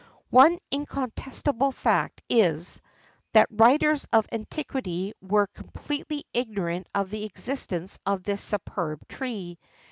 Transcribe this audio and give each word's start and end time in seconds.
One 0.31 0.57
incontestable 0.71 1.71
fact 1.71 2.23
is, 2.27 2.81
that 3.33 3.45
writers 3.51 4.07
of 4.11 4.25
antiquity 4.31 5.13
were 5.21 5.45
completely 5.45 6.25
ignorant 6.33 6.87
of 6.95 7.11
the 7.11 7.23
existence 7.25 7.99
of 8.03 8.23
this 8.23 8.41
superb 8.43 9.07
tree. 9.07 9.59